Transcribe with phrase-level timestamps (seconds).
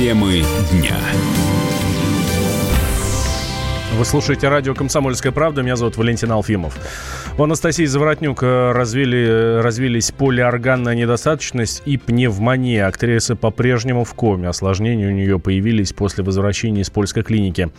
[0.00, 0.42] Темы
[0.72, 0.96] дня.
[3.98, 5.60] Вы слушаете радио «Комсомольская правда».
[5.60, 6.74] Меня зовут Валентин Алфимов.
[7.36, 12.86] У Анастасии Заворотнюк э, развили, развились полиорганная недостаточность и пневмония.
[12.86, 14.48] Актриса по-прежнему в коме.
[14.48, 17.70] Осложнения у нее появились после возвращения из польской клиники.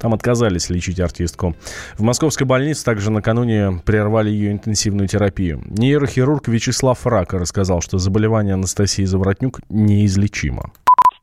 [0.00, 1.54] Там отказались лечить артистку.
[1.96, 5.62] В московской больнице также накануне прервали ее интенсивную терапию.
[5.66, 10.72] Нейрохирург Вячеслав Рака рассказал, что заболевание Анастасии Заворотнюк неизлечимо.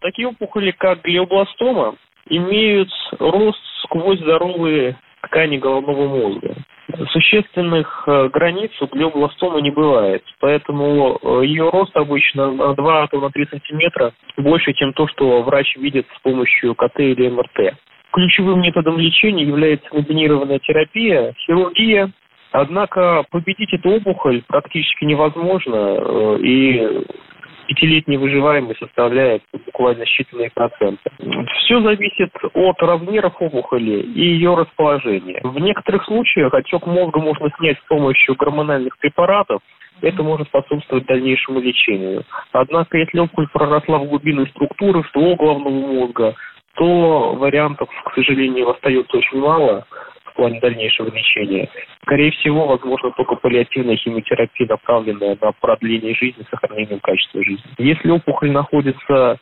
[0.06, 1.96] Такие опухоли, как глиобластома,
[2.30, 6.54] имеют рост сквозь здоровые ткани головного мозга.
[7.10, 13.30] Существенных э, границ у глиобластома не бывает, поэтому э, ее рост обычно на 2 на
[13.32, 17.76] 3 сантиметра больше, чем то, что врач видит с помощью КТ или МРТ.
[18.14, 22.12] Ключевым методом лечения является комбинированная терапия, хирургия,
[22.58, 27.06] Однако победить эту опухоль практически невозможно, э, и
[27.68, 31.10] пятилетняя выживаемость составляет буквально считанные проценты.
[31.60, 35.40] Все зависит от размеров опухоли и ее расположения.
[35.44, 39.62] В некоторых случаях отек мозга можно снять с помощью гормональных препаратов,
[40.02, 42.24] это может способствовать дальнейшему лечению.
[42.52, 46.36] Однако, если опухоль проросла в глубины структуры, в ствол головного мозга,
[46.76, 49.86] то вариантов, к сожалению, остается очень мало
[50.36, 51.70] плане дальнейшего лечения.
[52.04, 57.64] Скорее всего, возможно только паллиативная химиотерапия, направленная на продление жизни, сохранение качества жизни.
[57.78, 59.38] Если опухоль находится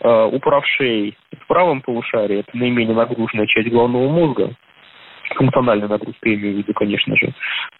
[0.00, 4.50] э, у правшей в правом полушарии, это наименее нагруженная часть головного мозга,
[5.36, 7.32] функциональная нагрузка, я имею в виду, конечно же,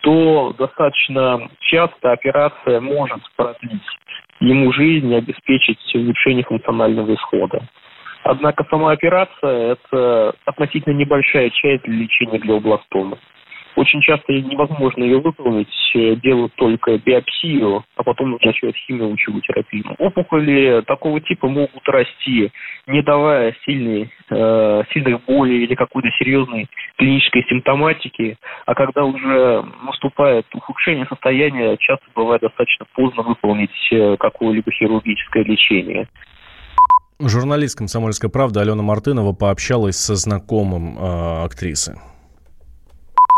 [0.02, 3.82] то достаточно часто операция может продлить
[4.40, 7.62] ему жизнь и обеспечить улучшение функционального исхода.
[8.28, 13.16] Однако сама операция– это относительно небольшая часть для лечения глиобластомы.
[13.74, 19.94] Очень часто невозможно ее выполнить, э, делают только биопсию, а потом назначают химиолучевую терапию.
[19.96, 22.52] Опухоли такого типа могут расти,
[22.86, 28.36] не давая сильной, э, сильных болей или какой-то серьезной клинической симптоматики,
[28.66, 36.08] а когда уже наступает ухудшение состояния, часто бывает достаточно поздно выполнить э, какое-либо хирургическое лечение.
[37.20, 41.98] Журналист «Комсомольской правды» Алена Мартынова пообщалась со знакомым э, актрисы.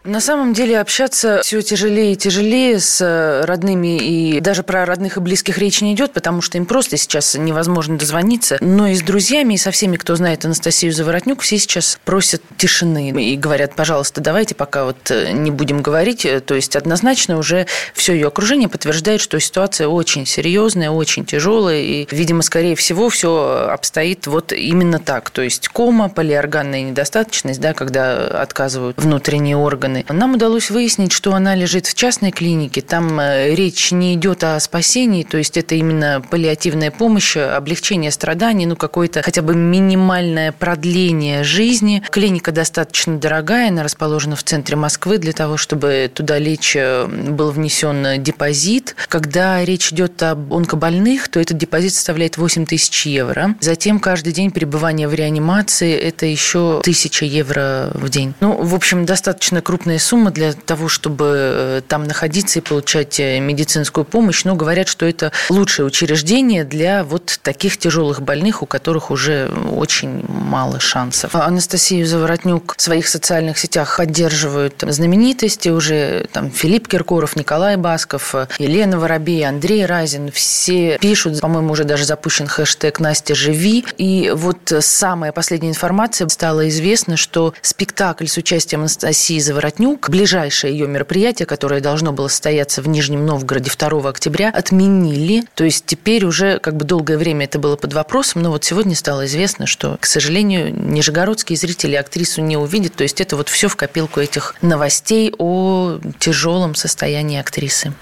[0.04, 5.18] На самом деле общаться все тяжелее и тяжелее с э, родными, и даже про родных
[5.18, 8.56] и близких речи не идет, потому что им просто сейчас невозможно дозвониться.
[8.62, 13.10] Но и с друзьями, и со всеми, кто знает Анастасию Заворотнюк, все сейчас просят тишины
[13.10, 16.26] и говорят, пожалуйста, давайте пока вот э, не будем говорить.
[16.46, 22.08] То есть однозначно уже все ее окружение подтверждает, что ситуация очень серьезная, очень тяжелая, и,
[22.10, 25.28] видимо, скорее всего, все обстоит вот именно так.
[25.28, 30.04] То есть кома, полиорганная недостаточность, да, когда отказывают внутренние органы, органы.
[30.08, 32.80] Нам удалось выяснить, что она лежит в частной клинике.
[32.80, 38.66] Там э, речь не идет о спасении, то есть это именно паллиативная помощь, облегчение страданий,
[38.66, 42.02] ну какое-то хотя бы минимальное продление жизни.
[42.10, 47.50] Клиника достаточно дорогая, она расположена в центре Москвы для того, чтобы туда лечь э, был
[47.50, 48.94] внесен депозит.
[49.08, 53.54] Когда речь идет об онкобольных, то этот депозит составляет 8 тысяч евро.
[53.60, 58.34] Затем каждый день пребывания в реанимации– это еще 1000 евро в день.
[58.40, 63.18] Ну, в общем, достаточно крупный крупная сумма для того, чтобы э, там находиться и получать
[63.18, 64.44] э, медицинскую помощь.
[64.44, 70.22] Но говорят, что это лучшее учреждение для вот таких тяжелых больных, у которых уже очень
[70.28, 71.34] мало шансов.
[71.34, 78.98] Анастасию Заворотнюк в своих социальных сетях поддерживают знаменитости уже там Филипп Киркоров, Николай Басков, Елена
[78.98, 80.30] Воробей, Андрей Разин.
[80.30, 83.86] Все пишут, по-моему, уже даже запущен хэштег «Настя, живи».
[83.96, 90.72] И вот самая последняя информация стала известна, что спектакль с участием Анастасии Заворотнюк Воротнюк, ближайшее
[90.72, 95.44] ее мероприятие, которое должно было состояться в Нижнем Новгороде 2 октября, отменили.
[95.54, 98.96] То есть теперь уже как бы долгое время это было под вопросом, но вот сегодня
[98.96, 102.94] стало известно, что, к сожалению, нижегородские зрители актрису не увидят.
[102.96, 107.92] То есть это вот все в копилку этих новостей о тяжелом состоянии актрисы.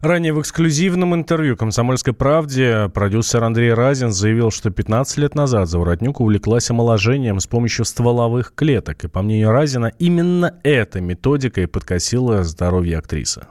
[0.00, 6.20] Ранее в эксклюзивном интервью «Комсомольской правде» продюсер Андрей Разин заявил, что 15 лет назад Заворотнюк
[6.20, 9.04] увлеклась омоложением с помощью стволовых клеток.
[9.04, 13.46] И, по мнению Разина, именно эта методика и подкосила здоровье актрисы.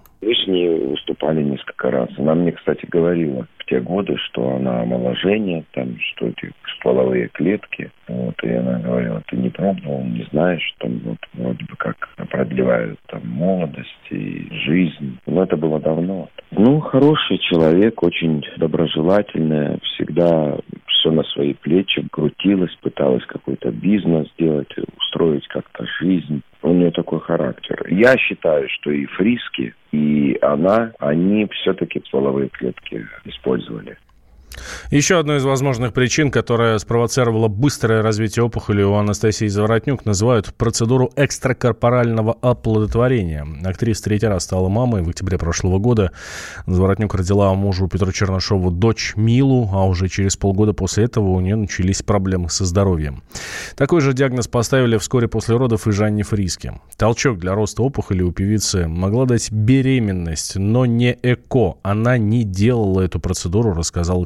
[1.07, 2.09] Выступали несколько раз.
[2.17, 7.91] Она мне, кстати, говорила в те годы, что она омоложение, там, что эти стволовые клетки.
[8.09, 11.95] Вот, и она говорила, ты не пробовал, не знаешь, там вот вроде бы как
[12.29, 15.17] продлевают там молодость и жизнь.
[15.25, 16.29] Но это было давно.
[16.51, 20.57] Ну, хороший человек, очень доброжелательная, всегда
[21.07, 26.41] все на свои плечи крутилась, пыталась какой-то бизнес сделать, устроить как-то жизнь.
[26.61, 27.85] У нее такой характер.
[27.89, 33.97] Я считаю, что и Фриски, и она, они все-таки стволовые клетки использовали.
[34.91, 41.11] Еще одной из возможных причин, которая спровоцировала быстрое развитие опухоли у Анастасии Заворотнюк, называют процедуру
[41.15, 43.45] экстракорпорального оплодотворения.
[43.63, 46.11] Актриса третий раз стала мамой в октябре прошлого года.
[46.65, 51.55] Заворотнюк родила мужу Петру Чернышову дочь Милу, а уже через полгода после этого у нее
[51.55, 53.23] начались проблемы со здоровьем.
[53.75, 56.79] Такой же диагноз поставили вскоре после родов и Жанне Фриске.
[56.97, 61.75] Толчок для роста опухоли у певицы могла дать беременность, но не ЭКО.
[61.83, 64.25] Она не делала эту процедуру, рассказала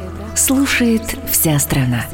[0.35, 2.05] Слушает вся страна.